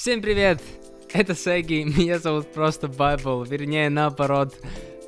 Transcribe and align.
Всем 0.00 0.22
привет! 0.22 0.62
Это 1.12 1.34
Сеги, 1.34 1.82
меня 1.82 2.20
зовут 2.20 2.52
просто 2.52 2.86
Байбл, 2.86 3.42
вернее 3.42 3.90
наоборот. 3.90 4.54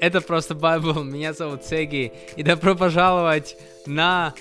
Это 0.00 0.20
просто 0.20 0.56
Байбл, 0.56 1.04
меня 1.04 1.32
зовут 1.32 1.64
Сеги. 1.64 2.12
И 2.34 2.42
добро 2.42 2.74
пожаловать 2.74 3.56
на 3.86 4.34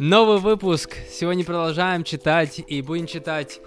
новый 0.00 0.38
выпуск. 0.38 0.96
Сегодня 1.08 1.44
продолжаем 1.44 2.02
читать 2.02 2.60
и 2.66 2.82
будем 2.82 3.06
читать 3.06 3.60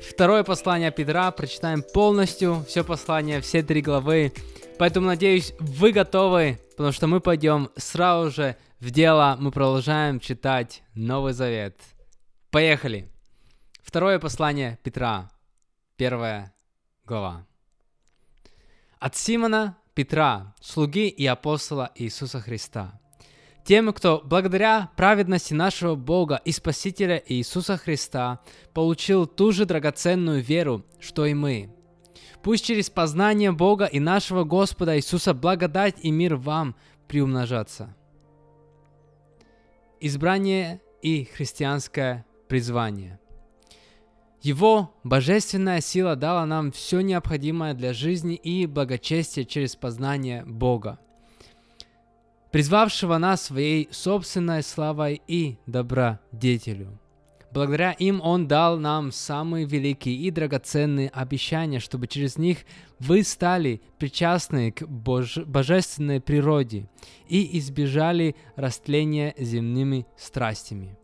второе 0.00 0.44
послание 0.44 0.92
Петра. 0.92 1.28
Прочитаем 1.32 1.82
полностью 1.82 2.64
все 2.68 2.84
послание, 2.84 3.40
все 3.40 3.64
три 3.64 3.82
главы. 3.82 4.32
Поэтому 4.78 5.08
надеюсь, 5.08 5.52
вы 5.58 5.90
готовы, 5.90 6.60
потому 6.76 6.92
что 6.92 7.08
мы 7.08 7.18
пойдем 7.18 7.70
сразу 7.76 8.30
же 8.30 8.56
в 8.78 8.92
дело. 8.92 9.36
Мы 9.40 9.50
продолжаем 9.50 10.20
читать 10.20 10.84
Новый 10.94 11.32
Завет. 11.32 11.76
Поехали! 12.52 13.10
Второе 13.82 14.20
послание 14.20 14.78
Петра, 14.84 15.28
первая 16.00 16.50
глава. 17.04 17.46
От 18.98 19.16
Симона 19.16 19.76
Петра, 19.92 20.54
слуги 20.58 21.08
и 21.08 21.26
апостола 21.26 21.90
Иисуса 21.94 22.40
Христа. 22.40 22.98
Тем, 23.66 23.92
кто 23.92 24.22
благодаря 24.24 24.90
праведности 24.96 25.52
нашего 25.52 25.96
Бога 25.96 26.40
и 26.42 26.52
Спасителя 26.52 27.22
Иисуса 27.26 27.76
Христа 27.76 28.40
получил 28.72 29.26
ту 29.26 29.52
же 29.52 29.66
драгоценную 29.66 30.42
веру, 30.42 30.86
что 31.00 31.26
и 31.26 31.34
мы. 31.34 31.70
Пусть 32.42 32.64
через 32.64 32.88
познание 32.88 33.52
Бога 33.52 33.84
и 33.84 34.00
нашего 34.00 34.44
Господа 34.44 34.96
Иисуса 34.96 35.34
благодать 35.34 35.96
и 36.00 36.10
мир 36.10 36.36
вам 36.36 36.76
приумножатся. 37.08 37.94
Избрание 40.00 40.80
и 41.02 41.24
христианское 41.24 42.24
призвание. 42.48 43.20
Его 44.42 44.94
божественная 45.04 45.82
сила 45.82 46.16
дала 46.16 46.46
нам 46.46 46.72
все 46.72 47.00
необходимое 47.00 47.74
для 47.74 47.92
жизни 47.92 48.36
и 48.36 48.66
благочестия 48.66 49.44
через 49.44 49.76
познание 49.76 50.44
Бога, 50.46 50.98
призвавшего 52.50 53.18
нас 53.18 53.42
своей 53.42 53.88
собственной 53.92 54.62
славой 54.62 55.20
и 55.26 55.58
добродетелю. 55.66 56.98
Благодаря 57.52 57.92
им 57.92 58.20
Он 58.22 58.46
дал 58.46 58.78
нам 58.78 59.10
самые 59.10 59.66
великие 59.66 60.14
и 60.14 60.30
драгоценные 60.30 61.08
обещания, 61.08 61.80
чтобы 61.80 62.06
через 62.06 62.38
них 62.38 62.58
вы 63.00 63.24
стали 63.24 63.82
причастны 63.98 64.70
к 64.70 64.86
боже- 64.86 65.44
божественной 65.44 66.20
природе 66.20 66.88
и 67.28 67.58
избежали 67.58 68.36
растления 68.54 69.34
земными 69.36 70.06
страстями. 70.16 70.96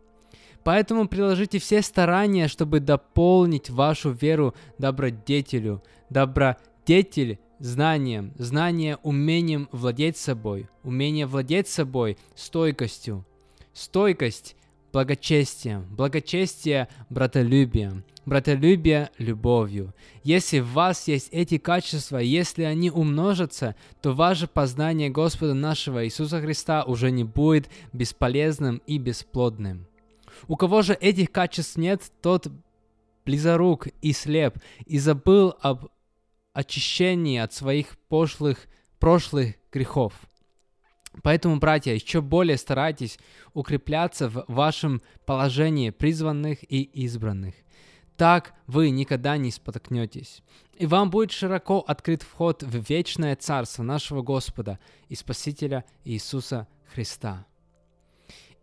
Поэтому 0.67 1.07
приложите 1.07 1.61
все 1.61 1.81
старания, 1.81 2.49
чтобы 2.49 2.81
дополнить 2.81 3.71
вашу 3.71 4.11
веру 4.11 4.53
добродетелю, 4.79 5.81
добродетель 6.11 7.39
знанием, 7.61 8.33
знание 8.37 8.97
умением 9.05 9.69
владеть 9.71 10.17
собой, 10.17 10.69
умение 10.83 11.27
владеть 11.27 11.69
собой 11.69 12.19
стойкостью, 12.35 13.25
стойкость 13.73 14.57
благочестием, 14.93 15.87
благочестие 15.89 16.89
братолюбием, 17.11 18.03
братолюбие 18.25 19.11
любовью. 19.19 19.95
Если 20.25 20.59
в 20.59 20.73
вас 20.73 21.07
есть 21.07 21.29
эти 21.31 21.59
качества, 21.59 22.19
если 22.19 22.65
они 22.65 22.91
умножатся, 22.91 23.77
то 24.03 24.15
ваше 24.15 24.49
познание 24.49 25.11
Господа 25.11 25.55
нашего 25.55 26.05
Иисуса 26.05 26.41
Христа 26.41 26.83
уже 26.83 27.13
не 27.13 27.23
будет 27.23 27.71
бесполезным 27.93 28.83
и 28.89 28.99
бесплодным. 28.99 29.87
У 30.49 30.57
кого 30.57 30.83
же 30.83 30.95
этих 30.95 31.31
качеств 31.33 31.77
нет, 31.77 32.03
тот 32.23 32.49
близорук 33.25 33.89
и 34.03 34.13
слеп, 34.13 34.59
и 34.87 34.99
забыл 34.99 35.55
об 35.61 35.89
очищении 36.53 37.39
от 37.39 37.53
своих 37.53 37.99
пошлых 38.09 38.67
прошлых 38.99 39.55
грехов. 39.73 40.15
Поэтому, 41.23 41.57
братья, 41.57 41.93
еще 41.93 42.21
более 42.21 42.57
старайтесь 42.57 43.19
укрепляться 43.55 44.29
в 44.29 44.45
вашем 44.49 45.03
положении 45.25 45.91
призванных 45.91 46.59
и 46.71 46.83
избранных. 46.83 47.55
Так 48.17 48.55
вы 48.67 48.91
никогда 48.91 49.37
не 49.37 49.51
споткнетесь. 49.51 50.43
И 50.79 50.87
вам 50.87 51.11
будет 51.11 51.33
широко 51.33 51.81
открыт 51.81 52.23
вход 52.23 52.63
в 52.63 52.89
вечное 52.89 53.37
Царство 53.37 53.83
нашего 53.83 54.23
Господа 54.23 54.79
и 55.09 55.15
Спасителя 55.15 55.85
Иисуса 56.05 56.67
Христа. 56.93 57.47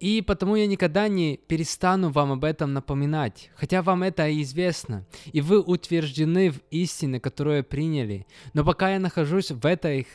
И 0.03 0.22
потому 0.22 0.58
я 0.58 0.68
никогда 0.68 1.08
не 1.08 1.38
перестану 1.38 2.09
вам 2.09 2.34
об 2.34 2.44
этом 2.44 2.74
напоминать, 2.74 3.50
хотя 3.56 3.81
вам 3.81 4.03
это 4.03 4.28
и 4.28 4.41
известно, 4.41 5.06
и 5.31 5.40
вы 5.40 5.62
утверждены 5.62 6.52
в 6.52 6.59
истине, 6.72 7.22
которую 7.22 7.64
приняли. 7.64 8.28
Но 8.52 8.66
пока 8.66 8.92
я 8.92 9.00
нахожусь 9.00 9.52
в 9.52 9.66
этой 9.66 10.06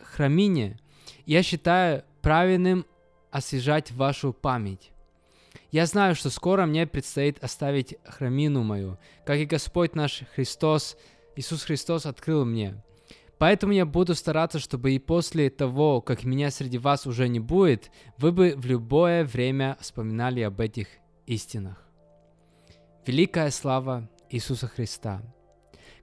храмине, 0.00 0.78
я 1.26 1.42
считаю 1.42 2.04
правильным 2.22 2.86
освежать 3.32 3.90
вашу 3.90 4.32
память. 4.32 4.92
Я 5.72 5.86
знаю, 5.86 6.14
что 6.14 6.30
скоро 6.30 6.64
мне 6.64 6.86
предстоит 6.86 7.42
оставить 7.42 7.96
храмину 8.04 8.62
мою, 8.62 8.98
как 9.26 9.38
и 9.38 9.46
Господь 9.46 9.96
наш 9.96 10.22
Христос, 10.36 10.96
Иисус 11.34 11.64
Христос 11.64 12.06
открыл 12.06 12.44
мне– 12.44 12.80
Поэтому 13.38 13.72
я 13.72 13.84
буду 13.84 14.14
стараться, 14.14 14.58
чтобы 14.58 14.92
и 14.92 14.98
после 14.98 15.50
того, 15.50 16.00
как 16.00 16.24
меня 16.24 16.50
среди 16.50 16.78
вас 16.78 17.06
уже 17.06 17.28
не 17.28 17.40
будет, 17.40 17.90
вы 18.16 18.32
бы 18.32 18.54
в 18.56 18.66
любое 18.66 19.24
время 19.24 19.76
вспоминали 19.80 20.40
об 20.40 20.60
этих 20.60 20.86
истинах. 21.26 21.82
Великая 23.06 23.50
слава 23.50 24.08
Иисуса 24.30 24.66
Христа. 24.68 25.22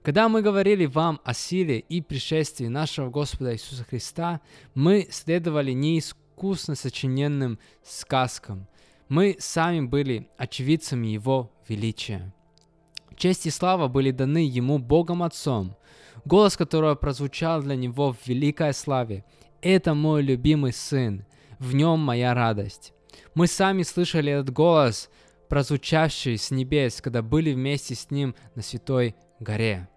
Когда 0.02 0.28
мы 0.28 0.42
говорили 0.42 0.86
вам 0.86 1.20
о 1.24 1.32
силе 1.32 1.78
и 1.78 2.00
пришествии 2.00 2.66
нашего 2.66 3.08
Господа 3.08 3.54
Иисуса 3.54 3.84
Христа, 3.84 4.40
мы 4.74 5.06
следовали 5.10 5.72
не 5.72 5.98
искусно 5.98 6.74
сочиненным 6.74 7.58
сказкам. 7.84 8.68
Мы 9.08 9.36
сами 9.38 9.86
были 9.86 10.28
очевидцами 10.36 11.08
Его 11.08 11.52
величия. 11.68 12.32
Честь 13.16 13.46
и 13.46 13.50
слава 13.50 13.88
были 13.88 14.10
даны 14.10 14.46
Ему 14.46 14.78
Богом 14.78 15.22
Отцом, 15.22 15.76
голос 16.24 16.56
которого 16.56 16.94
прозвучал 16.94 17.62
для 17.62 17.76
него 17.76 18.12
в 18.12 18.26
великой 18.26 18.74
славе. 18.74 19.24
«Это 19.60 19.94
мой 19.94 20.22
любимый 20.22 20.72
сын, 20.72 21.24
в 21.58 21.74
нем 21.74 22.00
моя 22.00 22.34
радость». 22.34 22.92
Мы 23.34 23.46
сами 23.46 23.82
слышали 23.82 24.32
этот 24.32 24.52
голос, 24.52 25.10
прозвучавший 25.48 26.38
с 26.38 26.50
небес, 26.50 27.00
когда 27.00 27.22
были 27.22 27.52
вместе 27.52 27.94
с 27.94 28.10
ним 28.10 28.34
на 28.54 28.62
Святой 28.62 29.14
горе. 29.38 29.88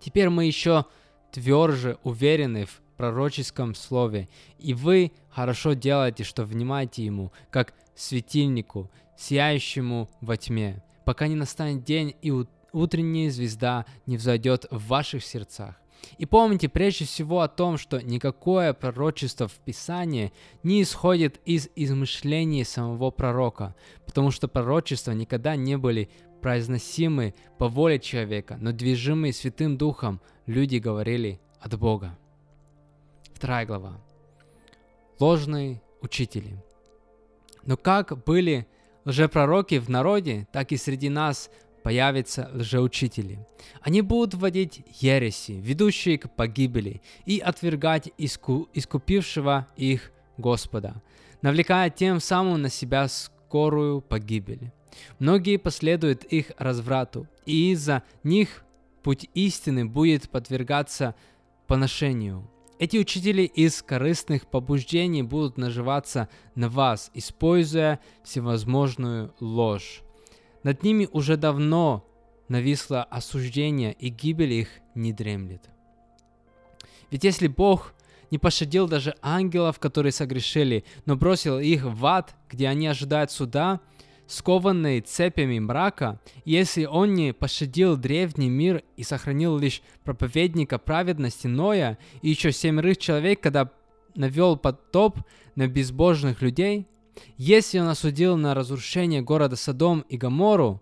Теперь 0.00 0.30
мы 0.30 0.46
еще 0.46 0.86
тверже 1.32 1.98
уверены 2.02 2.66
в 2.66 2.80
пророческом 2.96 3.74
слове, 3.74 4.28
и 4.58 4.74
вы 4.74 5.12
хорошо 5.30 5.72
делаете, 5.72 6.24
что 6.24 6.44
внимаете 6.44 7.04
ему, 7.04 7.32
как 7.50 7.74
светильнику, 7.94 8.90
сияющему 9.16 10.10
во 10.20 10.36
тьме, 10.36 10.82
пока 11.04 11.28
не 11.28 11.36
настанет 11.36 11.84
день 11.84 12.14
и 12.22 12.32
утренняя 12.72 13.30
звезда 13.30 13.86
не 14.06 14.16
взойдет 14.16 14.66
в 14.70 14.86
ваших 14.88 15.24
сердцах. 15.24 15.76
И 16.18 16.26
помните 16.26 16.68
прежде 16.68 17.04
всего 17.04 17.40
о 17.40 17.48
том, 17.48 17.76
что 17.76 18.00
никакое 18.00 18.72
пророчество 18.72 19.48
в 19.48 19.54
Писании 19.58 20.32
не 20.62 20.82
исходит 20.82 21.40
из 21.44 21.68
измышлений 21.76 22.64
самого 22.64 23.10
пророка, 23.10 23.74
потому 24.06 24.30
что 24.30 24.48
пророчества 24.48 25.12
никогда 25.12 25.56
не 25.56 25.76
были 25.76 26.10
произносимы 26.40 27.34
по 27.58 27.68
воле 27.68 27.98
человека, 27.98 28.56
но 28.60 28.72
движимые 28.72 29.32
Святым 29.32 29.76
Духом 29.76 30.20
люди 30.46 30.76
говорили 30.76 31.40
от 31.60 31.78
Бога. 31.78 32.18
Вторая 33.34 33.66
глава. 33.66 34.00
Ложные 35.18 35.82
учители. 36.00 36.62
Но 37.62 37.76
как 37.76 38.24
были 38.24 38.66
лжепророки 39.04 39.78
в 39.78 39.88
народе, 39.88 40.46
так 40.52 40.72
и 40.72 40.76
среди 40.76 41.08
нас 41.08 41.50
появятся 41.82 42.50
лжеучители. 42.52 43.46
Они 43.80 44.02
будут 44.02 44.34
вводить 44.34 44.84
ереси, 45.00 45.52
ведущие 45.52 46.18
к 46.18 46.30
погибели, 46.30 47.00
и 47.24 47.38
отвергать 47.38 48.10
иску, 48.18 48.68
искупившего 48.74 49.66
их 49.76 50.12
Господа, 50.36 51.02
навлекая 51.42 51.90
тем 51.90 52.20
самым 52.20 52.62
на 52.62 52.68
себя 52.68 53.08
скорую 53.08 54.00
погибель. 54.00 54.72
Многие 55.18 55.56
последуют 55.56 56.24
их 56.24 56.52
разврату, 56.58 57.26
и 57.46 57.72
из-за 57.72 58.02
них 58.22 58.64
путь 59.02 59.28
истины 59.34 59.86
будет 59.86 60.28
подвергаться 60.28 61.14
поношению. 61.66 62.50
Эти 62.80 62.96
учители 62.96 63.42
из 63.42 63.82
корыстных 63.82 64.46
побуждений 64.46 65.22
будут 65.22 65.58
наживаться 65.58 66.30
на 66.54 66.70
вас, 66.70 67.10
используя 67.12 68.00
всевозможную 68.24 69.34
ложь. 69.38 70.00
Над 70.62 70.82
ними 70.82 71.06
уже 71.12 71.36
давно 71.36 72.08
нависло 72.48 73.02
осуждение, 73.04 73.92
и 73.92 74.08
гибель 74.08 74.54
их 74.54 74.70
не 74.94 75.12
дремлет. 75.12 75.68
Ведь 77.10 77.22
если 77.22 77.48
Бог 77.48 77.92
не 78.30 78.38
пощадил 78.38 78.88
даже 78.88 79.14
ангелов, 79.20 79.78
которые 79.78 80.12
согрешили, 80.12 80.86
но 81.04 81.16
бросил 81.16 81.58
их 81.58 81.84
в 81.84 82.06
ад, 82.06 82.34
где 82.48 82.66
они 82.66 82.86
ожидают 82.86 83.30
суда, 83.30 83.80
скованный 84.30 85.00
цепями 85.00 85.58
мрака, 85.58 86.20
если 86.44 86.84
он 86.84 87.14
не 87.14 87.32
пощадил 87.32 87.96
древний 87.96 88.48
мир 88.48 88.84
и 88.96 89.02
сохранил 89.02 89.58
лишь 89.58 89.82
проповедника 90.04 90.78
праведности 90.78 91.48
Ноя 91.48 91.98
и 92.22 92.30
еще 92.30 92.52
семерых 92.52 92.98
человек, 92.98 93.40
когда 93.40 93.70
навел 94.14 94.56
потоп 94.56 95.18
на 95.56 95.66
безбожных 95.66 96.42
людей, 96.42 96.86
если 97.36 97.80
он 97.80 97.88
осудил 97.88 98.36
на 98.36 98.54
разрушение 98.54 99.20
города 99.20 99.56
Содом 99.56 100.00
и 100.08 100.16
Гомору, 100.16 100.80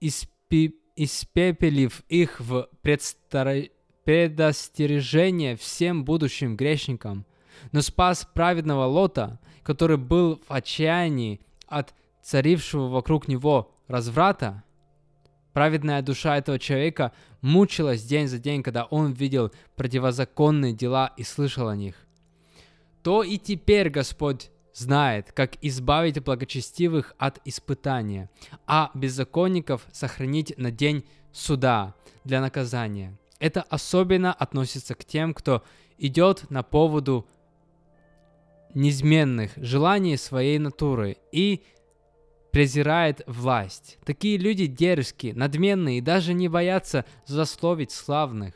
испи- 0.00 0.74
испепелив 0.94 2.02
их 2.08 2.40
в 2.40 2.68
предстар- 2.82 3.70
предостережение 4.04 5.56
всем 5.56 6.04
будущим 6.04 6.56
грешникам, 6.56 7.26
но 7.72 7.82
спас 7.82 8.28
праведного 8.32 8.84
Лота, 8.84 9.40
который 9.64 9.96
был 9.96 10.40
в 10.48 10.52
отчаянии 10.52 11.40
от 11.66 11.94
царившего 12.22 12.88
вокруг 12.88 13.28
него 13.28 13.70
разврата, 13.86 14.62
праведная 15.52 16.02
душа 16.02 16.36
этого 16.36 16.58
человека 16.58 17.12
мучилась 17.40 18.04
день 18.04 18.28
за 18.28 18.38
день, 18.38 18.62
когда 18.62 18.84
он 18.84 19.12
видел 19.12 19.52
противозаконные 19.76 20.72
дела 20.72 21.12
и 21.16 21.22
слышал 21.22 21.68
о 21.68 21.76
них. 21.76 21.96
То 23.02 23.22
и 23.22 23.38
теперь 23.38 23.90
Господь 23.90 24.50
знает, 24.74 25.32
как 25.32 25.56
избавить 25.62 26.22
благочестивых 26.22 27.14
от 27.18 27.40
испытания, 27.44 28.30
а 28.66 28.90
беззаконников 28.94 29.86
сохранить 29.92 30.56
на 30.56 30.70
день 30.70 31.04
суда 31.32 31.94
для 32.24 32.40
наказания. 32.40 33.18
Это 33.40 33.62
особенно 33.62 34.32
относится 34.32 34.94
к 34.94 35.04
тем, 35.04 35.34
кто 35.34 35.62
идет 35.98 36.50
на 36.50 36.62
поводу 36.62 37.26
неизменных 38.74 39.52
желаний 39.56 40.16
своей 40.16 40.58
натуры 40.58 41.16
и 41.32 41.64
презирает 42.50 43.22
власть. 43.26 43.98
Такие 44.04 44.38
люди 44.38 44.66
дерзкие, 44.66 45.34
надменные 45.34 45.98
и 45.98 46.02
даже 46.02 46.34
не 46.34 46.48
боятся 46.48 47.04
засловить 47.26 47.90
славных. 47.90 48.54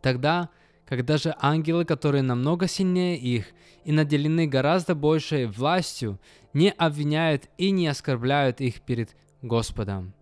Тогда, 0.00 0.50
когда 0.86 1.16
же 1.16 1.34
ангелы, 1.40 1.84
которые 1.84 2.22
намного 2.22 2.68
сильнее 2.68 3.16
их 3.16 3.46
и 3.84 3.92
наделены 3.92 4.46
гораздо 4.46 4.94
большей 4.94 5.46
властью, 5.46 6.20
не 6.52 6.70
обвиняют 6.70 7.48
и 7.58 7.70
не 7.70 7.88
оскорбляют 7.88 8.60
их 8.60 8.80
перед 8.82 9.16
Господом. 9.42 10.14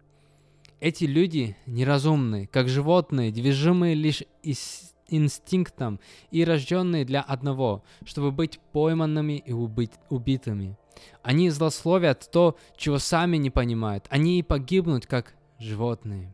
Эти 0.80 1.04
люди 1.04 1.56
неразумны, 1.66 2.48
как 2.52 2.68
животные, 2.68 3.32
движимые 3.32 3.94
лишь 3.94 4.22
из 4.42 4.95
инстинктом 5.08 6.00
и 6.30 6.44
рожденные 6.44 7.04
для 7.04 7.20
одного, 7.20 7.82
чтобы 8.04 8.32
быть 8.32 8.60
пойманными 8.72 9.42
и 9.44 9.52
убить, 9.52 9.92
убитыми. 10.10 10.76
Они 11.22 11.50
злословят 11.50 12.28
то, 12.32 12.56
чего 12.76 12.98
сами 12.98 13.36
не 13.36 13.50
понимают. 13.50 14.06
Они 14.08 14.38
и 14.38 14.42
погибнут, 14.42 15.06
как 15.06 15.34
животные. 15.58 16.32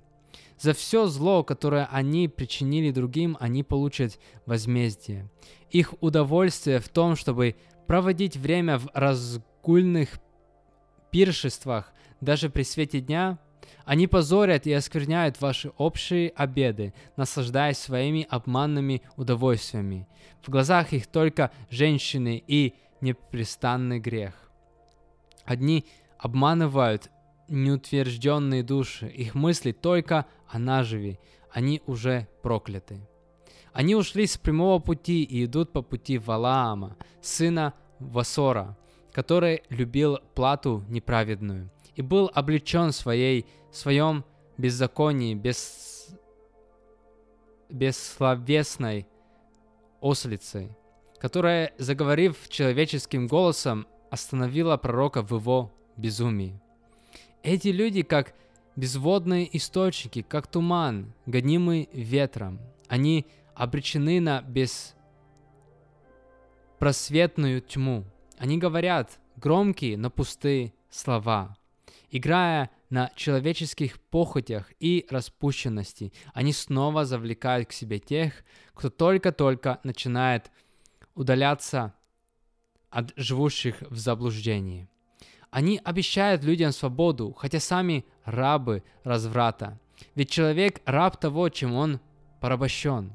За 0.59 0.75
все 0.75 1.07
зло, 1.07 1.43
которое 1.43 1.87
они 1.91 2.29
причинили 2.29 2.93
другим, 2.93 3.37
они 3.41 3.65
получат 3.65 4.19
возмездие. 4.47 5.29
Их 5.71 5.95
удовольствие 6.01 6.79
в 6.79 6.89
том, 6.89 7.17
чтобы 7.17 7.57
проводить 7.89 8.37
время 8.37 8.79
в 8.79 8.89
разгульных 8.95 10.21
пиршествах, 11.11 11.93
даже 12.21 12.49
при 12.49 12.63
свете 12.63 13.01
дня– 13.01 13.39
они 13.85 14.07
позорят 14.07 14.67
и 14.67 14.73
оскверняют 14.73 15.41
ваши 15.41 15.71
общие 15.77 16.31
обеды, 16.31 16.95
наслаждаясь 17.17 17.79
своими 17.79 18.27
обманными 18.29 19.03
удовольствиями. 19.17 20.09
В 20.43 20.51
глазах 20.51 20.93
их 20.93 21.07
только 21.07 21.51
женщины 21.71 22.43
и 22.47 22.75
непрестанный 23.01 23.99
грех. 23.99 24.35
Одни 25.45 25.85
обманывают 26.19 27.11
неутвержденные 27.49 28.63
души, 28.63 29.09
их 29.09 29.35
мысли 29.35 29.73
только 29.73 30.27
о 30.49 30.59
наживе, 30.59 31.19
они 31.51 31.83
уже 31.87 32.29
прокляты. 32.43 33.01
Они 33.73 33.95
ушли 33.95 34.27
с 34.27 34.37
прямого 34.37 34.79
пути 34.79 35.23
и 35.23 35.45
идут 35.45 35.73
по 35.73 35.83
пути 35.83 36.19
Валаама, 36.19 36.97
сына 37.21 37.75
Васора, 37.99 38.77
который 39.13 39.63
любил 39.71 40.19
плату 40.35 40.85
неправедную 40.89 41.71
и 41.95 42.03
был 42.03 42.31
облечен 42.33 42.93
своей 42.93 43.47
своем 43.71 44.25
беззаконии, 44.59 45.35
без, 45.35 46.09
бессловесной 47.69 49.07
ослицей, 50.01 50.71
которая, 51.19 51.73
заговорив 51.79 52.49
человеческим 52.49 53.27
голосом, 53.27 53.87
остановила 54.11 54.77
пророка 54.77 55.23
в 55.23 55.35
его 55.35 55.73
безумии. 55.97 56.61
Эти 57.43 57.69
люди, 57.69 58.03
как 58.03 58.35
безводные 58.77 59.57
источники, 59.57 60.23
как 60.23 60.47
туман, 60.47 61.13
гонимый 61.27 61.89
ветром, 61.93 62.61
они 62.89 63.27
обречены 63.55 64.21
на 64.21 64.45
беспросветную 66.79 67.63
тьму. 67.63 68.05
Они 68.39 68.59
говорят 68.59 69.19
громкие, 69.37 69.97
но 69.97 70.11
пустые 70.11 70.75
слова. 70.91 71.57
Играя 72.15 72.71
на 72.91 73.11
человеческих 73.17 73.99
похотях 73.99 74.71
и 74.79 75.07
распущенности, 75.09 76.13
они 76.35 76.53
снова 76.53 77.07
завлекают 77.07 77.71
к 77.71 77.73
себе 77.73 77.99
тех, 77.99 78.45
кто 78.75 78.91
только-только 78.91 79.81
начинает 79.83 80.51
удаляться 81.15 81.95
от 82.91 83.15
живущих 83.17 83.81
в 83.89 83.97
заблуждении. 83.97 84.91
Они 85.51 85.81
обещают 85.83 86.45
людям 86.45 86.73
свободу, 86.73 87.33
хотя 87.33 87.61
сами 87.61 88.05
рабы 88.25 88.83
разврата. 89.05 89.81
Ведь 90.15 90.29
человек 90.29 90.83
раб 90.85 91.19
того, 91.19 91.49
чем 91.49 91.73
он 91.73 91.99
порабощен. 92.41 93.11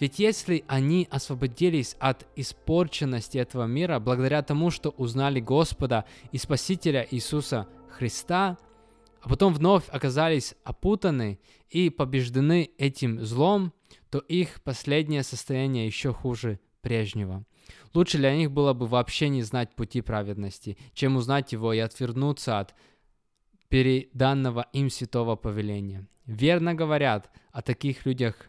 Ведь 0.00 0.18
если 0.18 0.64
они 0.66 1.06
освободились 1.08 1.94
от 2.00 2.26
испорченности 2.34 3.38
этого 3.38 3.66
мира 3.66 4.00
благодаря 4.00 4.42
тому, 4.42 4.72
что 4.72 4.90
узнали 4.90 5.38
Господа 5.38 6.04
и 6.32 6.38
Спасителя 6.38 7.06
Иисуса 7.12 7.68
Христа, 7.94 8.58
а 9.22 9.28
потом 9.28 9.54
вновь 9.54 9.88
оказались 9.88 10.54
опутаны 10.64 11.38
и 11.70 11.90
побеждены 11.90 12.70
этим 12.78 13.24
злом, 13.24 13.72
то 14.10 14.18
их 14.18 14.62
последнее 14.62 15.22
состояние 15.22 15.86
еще 15.86 16.12
хуже 16.12 16.60
прежнего. 16.82 17.44
Лучше 17.94 18.18
для 18.18 18.36
них 18.36 18.50
было 18.50 18.74
бы 18.74 18.86
вообще 18.86 19.28
не 19.28 19.42
знать 19.42 19.74
пути 19.74 20.02
праведности, 20.02 20.76
чем 20.92 21.16
узнать 21.16 21.52
его 21.52 21.72
и 21.72 21.78
отвернуться 21.78 22.58
от 22.58 22.74
переданного 23.68 24.66
им 24.72 24.90
святого 24.90 25.36
повеления. 25.36 26.06
Верно 26.26 26.74
говорят 26.74 27.30
о 27.52 27.62
таких 27.62 28.04
людях 28.06 28.46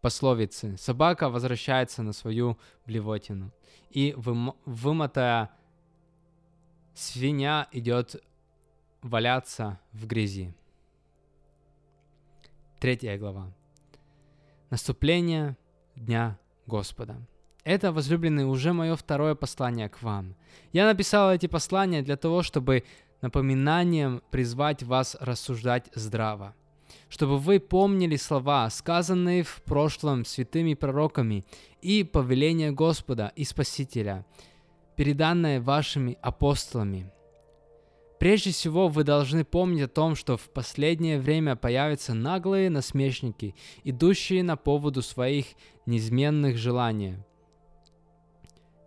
пословицы. 0.00 0.76
Собака 0.76 1.28
возвращается 1.30 2.02
на 2.02 2.12
свою 2.12 2.58
блевотину, 2.86 3.52
и 3.90 4.14
вымотая 4.16 5.50
свинья 6.94 7.68
идет 7.72 8.22
валяться 9.04 9.78
в 9.92 10.06
грязи. 10.06 10.54
Третья 12.80 13.18
глава. 13.18 13.52
Наступление 14.70 15.56
Дня 15.94 16.38
Господа. 16.66 17.16
Это, 17.64 17.92
возлюбленные, 17.92 18.46
уже 18.46 18.72
мое 18.72 18.96
второе 18.96 19.34
послание 19.34 19.90
к 19.90 20.02
вам. 20.02 20.34
Я 20.72 20.86
написал 20.86 21.32
эти 21.32 21.46
послания 21.46 22.02
для 22.02 22.16
того, 22.16 22.42
чтобы 22.42 22.84
напоминанием 23.20 24.22
призвать 24.30 24.82
вас 24.82 25.16
рассуждать 25.20 25.90
здраво, 25.94 26.54
чтобы 27.10 27.38
вы 27.38 27.60
помнили 27.60 28.16
слова, 28.16 28.70
сказанные 28.70 29.42
в 29.42 29.62
прошлом 29.64 30.24
святыми 30.24 30.72
пророками, 30.72 31.44
и 31.82 32.04
повеление 32.04 32.72
Господа 32.72 33.32
и 33.36 33.44
Спасителя, 33.44 34.24
переданное 34.96 35.60
вашими 35.60 36.16
апостолами– 36.22 37.10
Прежде 38.18 38.52
всего, 38.52 38.88
вы 38.88 39.04
должны 39.04 39.44
помнить 39.44 39.82
о 39.82 39.88
том, 39.88 40.14
что 40.14 40.36
в 40.36 40.48
последнее 40.50 41.18
время 41.18 41.56
появятся 41.56 42.14
наглые 42.14 42.70
насмешники, 42.70 43.54
идущие 43.82 44.42
на 44.42 44.56
поводу 44.56 45.02
своих 45.02 45.46
неизменных 45.84 46.56
желаний. 46.56 47.16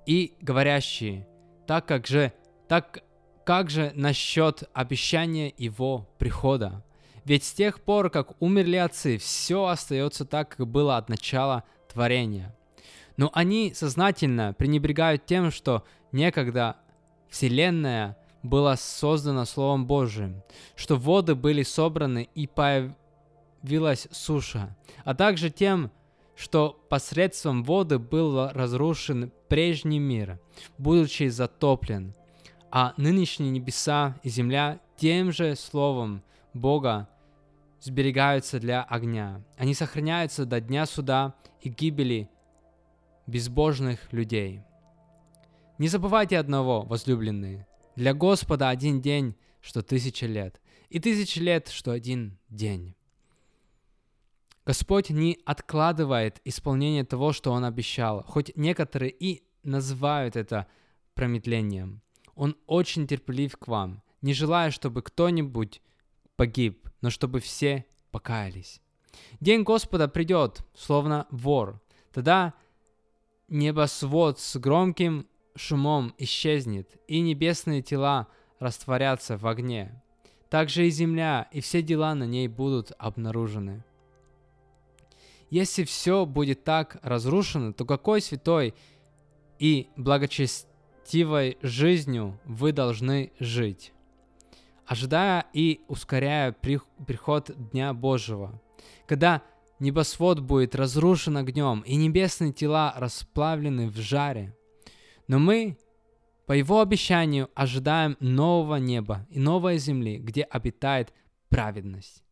И 0.05 0.33
говорящие, 0.41 1.27
так 1.67 1.85
как 1.85 2.07
же, 2.07 2.31
так 2.69 3.03
как 3.45 3.69
же 3.69 3.91
насчет 3.95 4.63
обещания 4.73 5.53
его 5.57 6.09
прихода? 6.17 6.83
Ведь 7.25 7.43
с 7.43 7.51
тех 7.51 7.81
пор, 7.81 8.09
как 8.09 8.41
умерли 8.41 8.77
отцы, 8.77 9.17
все 9.17 9.65
остается 9.65 10.23
так, 10.23 10.55
как 10.55 10.67
было 10.67 10.95
от 10.95 11.09
начала 11.09 11.65
творения. 11.91 12.55
Но 13.17 13.29
они 13.33 13.73
сознательно 13.73 14.53
пренебрегают 14.53 15.25
тем, 15.25 15.51
что 15.51 15.83
некогда 16.13 16.77
Вселенная– 17.29 18.17
было 18.43 18.75
создано 18.75 19.45
Словом 19.45 19.85
Божиим, 19.87 20.43
что 20.75 20.95
воды 20.95 21.35
были 21.35 21.63
собраны 21.63 22.29
и 22.35 22.47
появилась 22.47 24.07
суша, 24.11 24.75
а 25.03 25.15
также 25.15 25.49
тем, 25.49 25.91
что 26.35 26.79
посредством 26.89 27.63
воды 27.63 27.99
был 27.99 28.49
разрушен 28.49 29.31
прежний 29.47 29.99
мир, 29.99 30.39
будучи 30.77 31.29
затоплен. 31.29 32.13
а 32.69 32.93
нынешние 32.97 33.49
небеса 33.49 34.17
и 34.23 34.29
земля 34.29 34.79
тем 34.97 35.31
же 35.31 35.55
словом 35.55 36.23
Бога 36.53 37.07
сберегаются 37.81 38.59
для 38.59 38.83
огня. 38.83 39.41
Они 39.57 39.73
сохраняются 39.73 40.45
до 40.45 40.59
дня 40.59 40.85
суда 40.85 41.35
и 41.61 41.69
гибели 41.69 42.29
безбожных 43.25 44.11
людей. 44.11 44.61
Не 45.77 45.87
забывайте 45.87 46.39
одного, 46.39 46.81
возлюбленные. 46.81 47.66
Для 47.97 48.13
Господа 48.13 48.69
один 48.69 49.01
день, 49.01 49.35
что 49.59 49.81
тысяча 49.81 50.27
лет, 50.27 50.61
и 50.89 50.99
тысяча 50.99 51.41
лет, 51.41 51.67
что 51.67 51.89
один 51.89 52.37
день. 52.47 52.93
Господь 54.67 55.09
не 55.09 55.39
откладывает 55.45 56.39
исполнение 56.45 57.03
того, 57.05 57.33
что 57.33 57.51
Он 57.51 57.65
обещал, 57.65 58.23
хоть 58.27 58.55
некоторые 58.55 59.09
и 59.09 59.41
называют 59.63 60.35
это 60.35 60.67
промедлением. 61.15 62.03
Он 62.35 62.55
очень 62.67 63.07
терпелив 63.07 63.57
к 63.57 63.67
вам, 63.67 64.03
не 64.21 64.35
желая, 64.35 64.69
чтобы 64.69 65.01
кто-нибудь 65.01 65.81
погиб, 66.35 66.87
но 67.01 67.09
чтобы 67.09 67.39
все 67.39 67.83
покаялись. 68.11 68.79
День 69.39 69.63
Господа 69.63 70.07
придет, 70.07 70.59
словно 70.75 71.25
вор. 71.31 71.81
Тогда 72.13 72.53
небосвод 73.47 74.39
с 74.39 74.55
громким 74.57 75.25
шумом 75.57 76.13
исчезнет, 76.17 76.89
и 77.07 77.19
небесные 77.19 77.81
тела 77.81 78.27
растворятся 78.59 79.37
в 79.37 79.45
огне. 79.47 80.01
Также 80.49 80.87
и 80.87 80.89
земля, 80.89 81.47
и 81.51 81.59
все 81.59 81.81
дела 81.81 82.15
на 82.15 82.23
ней 82.23 82.47
будут 82.47 82.91
обнаружены. 82.97 83.83
Если 85.49 85.83
все 85.83 86.25
будет 86.25 86.63
так 86.63 86.97
разрушено, 87.01 87.73
то 87.73 87.85
какой 87.85 88.21
святой 88.21 88.73
и 89.59 89.89
благочестивой 89.95 91.57
жизнью 91.61 92.39
вы 92.45 92.71
должны 92.71 93.31
жить? 93.39 93.93
ожидая 94.87 95.45
и 95.53 95.81
ускоряя 95.87 96.53
приход 96.53 97.51
Дня 97.71 97.93
Божьего, 97.93 98.59
когда 99.05 99.43
небосвод 99.79 100.39
будет 100.39 100.75
разрушен 100.75 101.37
огнем 101.37 101.81
и 101.81 101.95
небесные 101.95 102.53
тела 102.53 102.93
расплавлены 102.95 103.89
в 103.89 103.97
жаре. 103.97 104.55
Но 105.27 105.39
мы, 105.39 105.77
по 106.45 106.53
Его 106.53 106.81
обещанию, 106.81 107.49
ожидаем 107.55 108.17
нового 108.19 108.75
неба 108.75 109.25
и 109.29 109.39
новой 109.39 109.77
земли, 109.77 110.17
где 110.17 110.43
обитает 110.43 111.13
праведность. 111.49 112.23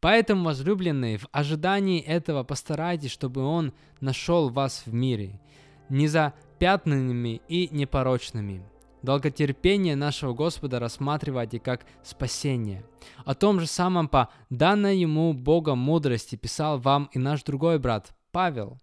Поэтому, 0.00 0.44
возлюбленные, 0.44 1.18
в 1.18 1.26
ожидании 1.32 2.00
этого 2.00 2.44
постарайтесь, 2.44 3.10
чтобы 3.10 3.42
Он 3.42 3.72
нашел 4.00 4.50
вас 4.50 4.82
в 4.86 4.92
мире, 4.92 5.40
не 5.88 6.06
запятнанными 6.06 7.40
и 7.48 7.68
непорочными, 7.72 8.62
Долготерпение 9.02 9.96
нашего 9.96 10.34
Господа 10.34 10.78
рассматривайте 10.78 11.58
как 11.58 11.86
спасение. 12.02 12.84
О 13.24 13.34
том 13.34 13.58
же 13.60 13.66
самом 13.66 14.08
по 14.08 14.28
данной 14.50 14.98
ему 14.98 15.32
Богом 15.32 15.78
мудрости 15.78 16.36
писал 16.36 16.78
вам 16.78 17.08
и 17.12 17.18
наш 17.18 17.42
другой 17.42 17.78
брат 17.78 18.14
Павел. 18.30 18.78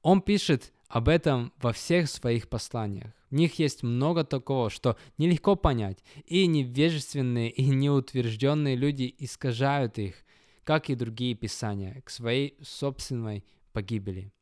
Он 0.00 0.22
пишет 0.22 0.72
об 0.88 1.08
этом 1.08 1.52
во 1.58 1.72
всех 1.72 2.08
своих 2.08 2.48
посланиях. 2.48 3.12
В 3.30 3.34
них 3.34 3.58
есть 3.58 3.82
много 3.82 4.24
такого, 4.24 4.70
что 4.70 4.96
нелегко 5.18 5.54
понять, 5.54 5.98
и 6.24 6.46
невежественные 6.46 7.50
и 7.50 7.66
неутвержденные 7.66 8.74
люди 8.74 9.14
искажают 9.18 9.98
их, 9.98 10.14
как 10.64 10.88
и 10.90 10.94
другие 10.94 11.34
писания, 11.34 12.00
к 12.04 12.10
своей 12.10 12.56
собственной 12.62 13.44
погибели. 13.72 14.32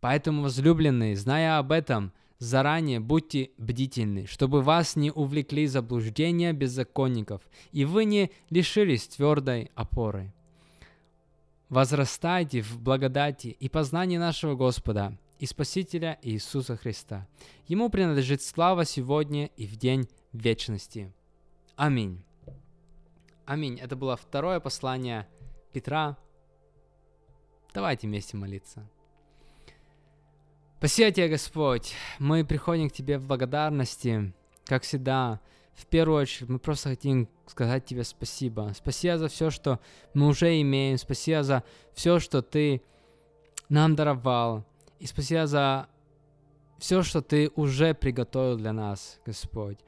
Поэтому, 0.00 0.42
возлюбленные, 0.42 1.16
зная 1.16 1.58
об 1.58 1.72
этом, 1.72 2.12
Заранее 2.38 3.00
будьте 3.00 3.50
бдительны, 3.58 4.26
чтобы 4.26 4.62
вас 4.62 4.94
не 4.94 5.10
увлекли 5.10 5.66
заблуждения 5.66 6.52
беззаконников, 6.52 7.42
и 7.72 7.84
вы 7.84 8.04
не 8.04 8.30
лишились 8.48 9.08
твердой 9.08 9.72
опоры. 9.74 10.32
Возрастайте 11.68 12.62
в 12.62 12.80
благодати 12.80 13.48
и 13.48 13.68
познании 13.68 14.18
нашего 14.18 14.54
Господа 14.54 15.18
и 15.38 15.46
Спасителя 15.46 16.18
Иисуса 16.22 16.76
Христа. 16.76 17.26
Ему 17.66 17.90
принадлежит 17.90 18.42
слава 18.42 18.84
сегодня 18.84 19.46
и 19.56 19.66
в 19.66 19.76
день 19.76 20.08
вечности. 20.32 21.12
Аминь. 21.76 22.22
Аминь. 23.46 23.78
Это 23.78 23.96
было 23.96 24.16
второе 24.16 24.60
послание 24.60 25.28
Петра. 25.72 26.18
Давайте 27.72 28.06
вместе 28.06 28.36
молиться. 28.36 28.88
Спасибо 30.78 31.10
тебе, 31.10 31.28
Господь. 31.28 31.94
Мы 32.18 32.44
приходим 32.44 32.88
к 32.88 32.92
Тебе 32.92 33.18
в 33.18 33.26
благодарности, 33.26 34.32
как 34.64 34.82
всегда. 34.82 35.40
В 35.74 35.86
первую 35.86 36.22
очередь 36.22 36.48
мы 36.48 36.58
просто 36.58 36.90
хотим 36.90 37.28
сказать 37.46 37.84
Тебе 37.84 38.04
спасибо. 38.04 38.72
Спасибо 38.76 39.18
за 39.18 39.28
все, 39.28 39.50
что 39.50 39.80
мы 40.14 40.26
уже 40.28 40.60
имеем. 40.60 40.98
Спасибо 40.98 41.42
за 41.42 41.64
все, 41.94 42.18
что 42.18 42.42
Ты 42.42 42.82
нам 43.68 43.96
даровал. 43.96 44.67
И 44.98 45.06
спасибо 45.06 45.46
за 45.46 45.88
все, 46.78 47.02
что 47.02 47.22
Ты 47.22 47.50
уже 47.54 47.94
приготовил 47.94 48.56
для 48.56 48.72
нас, 48.72 49.20
Господь. 49.24 49.78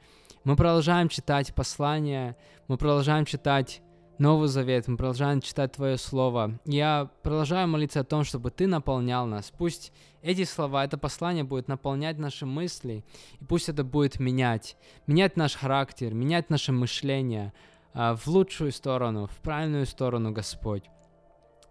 Мы 0.43 0.55
продолжаем 0.55 1.09
читать 1.09 1.53
послания, 1.53 2.37
мы 2.67 2.77
продолжаем 2.77 3.25
читать 3.25 3.81
Новый 4.17 4.47
Завет, 4.47 4.87
мы 4.87 4.95
продолжаем 4.95 5.41
читать 5.41 5.73
Твое 5.73 5.97
Слово. 5.97 6.59
Я 6.63 7.09
продолжаю 7.23 7.67
молиться 7.67 7.99
о 7.99 8.05
том, 8.05 8.23
чтобы 8.23 8.51
Ты 8.51 8.67
наполнял 8.67 9.25
нас. 9.25 9.51
Пусть 9.57 9.91
эти 10.21 10.45
слова, 10.45 10.85
это 10.85 10.97
послание 10.97 11.43
будет 11.43 11.67
наполнять 11.67 12.17
наши 12.17 12.45
мысли, 12.45 13.03
и 13.39 13.43
пусть 13.43 13.67
это 13.67 13.83
будет 13.83 14.19
менять, 14.19 14.77
менять 15.07 15.35
наш 15.35 15.55
характер, 15.55 16.13
менять 16.13 16.49
наше 16.49 16.71
мышление 16.71 17.51
а, 17.93 18.15
в 18.15 18.27
лучшую 18.27 18.71
сторону, 18.71 19.27
в 19.27 19.41
правильную 19.41 19.85
сторону, 19.85 20.31
Господь. 20.31 20.83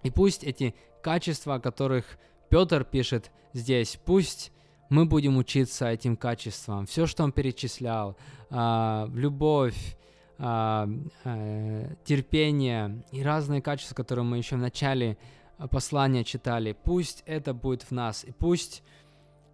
И 0.02 0.10
пусть 0.10 0.44
эти 0.44 0.74
качества, 1.02 1.54
о 1.54 1.60
которых 1.60 2.18
Петр 2.50 2.84
пишет 2.84 3.30
здесь, 3.52 3.98
пусть 4.04 4.52
мы 4.90 5.06
будем 5.06 5.36
учиться 5.36 5.88
этим 5.88 6.16
качествам. 6.16 6.84
Все, 6.84 7.06
что 7.06 7.22
он 7.22 7.30
перечислял, 7.30 8.16
а, 8.50 9.08
любовь, 9.14 9.96
а, 10.38 10.88
э, 11.24 11.94
терпение 12.04 13.04
и 13.12 13.22
разные 13.22 13.62
качества, 13.62 13.94
которые 13.94 14.24
мы 14.24 14.38
еще 14.38 14.56
в 14.56 14.60
начале 14.60 15.16
э, 15.58 15.68
послания 15.68 16.24
читали. 16.24 16.76
Пусть 16.84 17.22
это 17.24 17.54
будет 17.54 17.82
в 17.82 17.92
нас, 17.92 18.24
и 18.24 18.32
пусть 18.32 18.82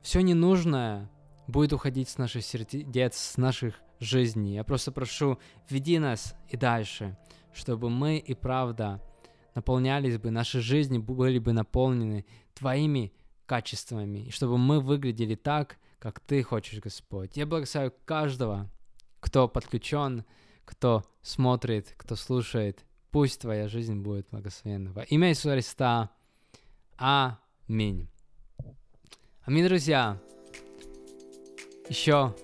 все 0.01 0.21
ненужное 0.21 1.11
будет 1.49 1.75
уходить 1.75 2.09
с 2.09 2.17
наших 2.17 2.45
сердец, 2.45 3.17
с 3.17 3.37
наших 3.37 3.75
жизней. 4.01 4.55
Я 4.55 4.65
просто 4.65 4.91
прошу, 4.91 5.39
веди 5.69 5.99
нас 5.99 6.35
и 6.49 6.57
дальше, 6.57 7.19
чтобы 7.53 7.91
мы 7.91 8.17
и 8.17 8.35
правда 8.35 9.03
наполнялись 9.55 10.19
бы, 10.19 10.31
наши 10.31 10.61
жизни 10.61 10.99
были 10.99 11.39
бы 11.39 11.53
наполнены 11.53 12.25
Твоими 12.57 13.13
качествами, 13.47 14.27
и 14.27 14.31
чтобы 14.31 14.59
мы 14.59 14.81
выглядели 14.81 15.37
так, 15.37 15.79
как 15.99 16.21
Ты 16.21 16.43
хочешь, 16.43 16.81
Господь. 16.81 17.37
Я 17.37 17.47
благословляю 17.47 17.95
каждого, 18.05 18.69
кто 19.21 19.49
подключен 19.49 20.25
кто 20.67 21.05
смотрит, 21.23 21.95
кто 21.97 22.17
слушает. 22.17 22.85
Пусть 23.11 23.41
твоя 23.41 23.69
жизнь 23.69 23.95
будет 23.95 24.29
благословенна. 24.31 24.93
Во 24.93 25.03
имя 25.05 25.31
Иисуса 25.31 25.53
Христа. 25.53 26.11
Аминь. 26.99 28.09
Аминь, 29.45 29.65
друзья. 29.65 30.21
Еще 31.89 32.35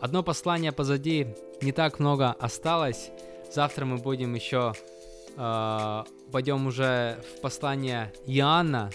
одно 0.00 0.22
послание 0.22 0.70
позади. 0.70 1.34
Не 1.62 1.72
так 1.72 1.98
много 1.98 2.32
осталось. 2.32 3.10
Завтра 3.52 3.86
мы 3.86 3.96
будем 3.96 4.34
еще 4.34 4.74
э, 5.36 6.04
пойдем 6.30 6.66
уже 6.66 7.22
в 7.36 7.40
послание 7.40 8.12
Иоанна. 8.26 8.90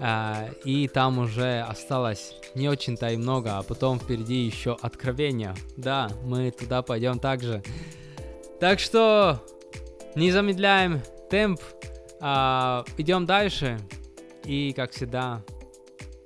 Э, 0.00 0.52
и 0.64 0.88
там 0.88 1.18
уже 1.18 1.60
осталось 1.60 2.34
не 2.54 2.68
очень-то 2.68 3.08
и 3.10 3.16
много, 3.16 3.58
а 3.58 3.62
потом 3.62 3.98
впереди 3.98 4.44
еще 4.44 4.76
откровения. 4.80 5.54
Да, 5.76 6.10
мы 6.24 6.50
туда 6.50 6.82
пойдем 6.82 7.18
также. 7.18 7.62
Так 8.60 8.80
что 8.80 9.42
не 10.14 10.30
замедляем 10.30 11.02
темп, 11.28 11.60
а, 12.20 12.84
идем 12.96 13.26
дальше. 13.26 13.78
И, 14.44 14.72
как 14.74 14.92
всегда, 14.92 15.42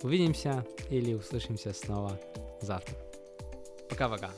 увидимся 0.02 0.66
или 0.90 1.14
услышимся 1.14 1.72
снова 1.72 2.20
завтра. 2.60 2.94
Пока-пока. 3.88 4.30